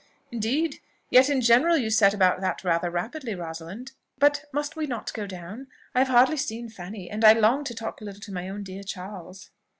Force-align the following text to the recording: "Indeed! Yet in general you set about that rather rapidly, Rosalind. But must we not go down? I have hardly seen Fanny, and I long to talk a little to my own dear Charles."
"Indeed! 0.31 0.79
Yet 1.11 1.29
in 1.29 1.41
general 1.41 1.77
you 1.77 1.91
set 1.91 2.11
about 2.11 2.41
that 2.41 2.63
rather 2.63 2.89
rapidly, 2.89 3.35
Rosalind. 3.35 3.91
But 4.17 4.45
must 4.51 4.75
we 4.75 4.87
not 4.87 5.13
go 5.13 5.27
down? 5.27 5.67
I 5.93 5.99
have 5.99 6.07
hardly 6.07 6.37
seen 6.37 6.69
Fanny, 6.69 7.07
and 7.07 7.23
I 7.23 7.33
long 7.33 7.63
to 7.65 7.75
talk 7.75 8.01
a 8.01 8.03
little 8.05 8.21
to 8.21 8.33
my 8.33 8.49
own 8.49 8.63
dear 8.63 8.81
Charles." 8.81 9.51